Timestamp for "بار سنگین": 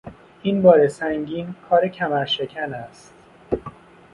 0.61-1.55